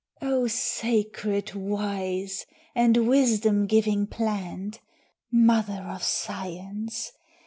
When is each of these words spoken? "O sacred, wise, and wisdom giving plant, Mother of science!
"O 0.19 0.47
sacred, 0.47 1.53
wise, 1.53 2.47
and 2.73 3.07
wisdom 3.07 3.67
giving 3.67 4.07
plant, 4.07 4.81
Mother 5.31 5.83
of 5.91 6.01
science! 6.01 7.11